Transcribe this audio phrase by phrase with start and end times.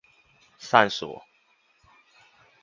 [0.57, 1.21] 上鎖